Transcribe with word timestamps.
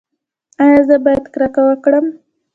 ایا 0.63 0.81
زه 0.87 0.95
باید 1.05 1.25
کرکه 1.33 1.61
وکړم؟ 1.65 2.05